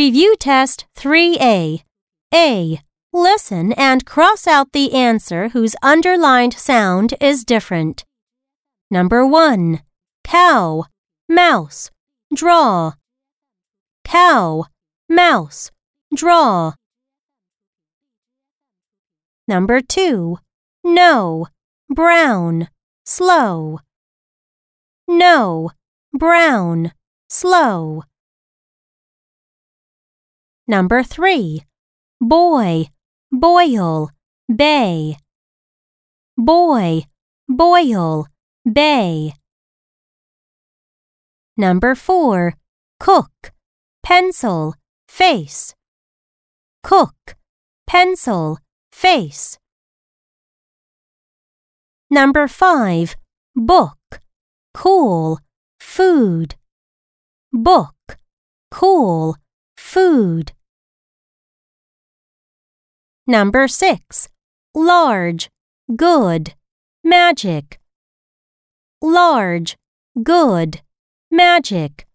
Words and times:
Review 0.00 0.34
Test 0.34 0.86
3A. 0.96 1.82
A. 2.32 2.80
Listen 3.12 3.74
and 3.74 4.06
cross 4.06 4.46
out 4.46 4.72
the 4.72 4.94
answer 4.94 5.50
whose 5.50 5.76
underlined 5.82 6.54
sound 6.54 7.12
is 7.20 7.44
different. 7.44 8.06
Number 8.90 9.26
1. 9.26 9.82
Cow, 10.24 10.84
mouse, 11.28 11.90
draw. 12.34 12.92
Cow, 14.02 14.64
mouse, 15.06 15.70
draw. 16.14 16.72
Number 19.46 19.82
2. 19.82 20.38
No, 20.82 21.46
brown, 21.90 22.70
slow. 23.04 23.80
No, 25.06 25.72
brown, 26.14 26.92
slow. 27.28 28.04
Number 30.66 31.02
3. 31.02 31.62
Boy, 32.20 32.88
boil, 33.32 34.10
bay. 34.48 35.16
Boy, 36.36 37.04
boil, 37.48 38.26
bay. 38.70 39.34
Number 41.56 41.94
4. 41.94 42.54
Cook, 42.98 43.52
pencil, 44.02 44.74
face. 45.08 45.74
Cook, 46.82 47.36
pencil, 47.86 48.58
face. 48.92 49.58
Number 52.10 52.48
5. 52.48 53.16
Book, 53.54 54.20
cool, 54.74 55.38
food. 55.78 56.54
Book, 57.52 58.18
cool, 58.70 59.36
food. 59.90 60.52
Number 63.26 63.66
6. 63.66 64.28
Large, 64.72 65.50
good, 65.96 66.54
magic. 67.02 67.80
Large, 69.02 69.76
good, 70.22 70.82
magic. 71.28 72.06